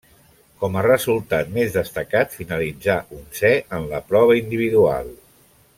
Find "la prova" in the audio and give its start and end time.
3.93-4.39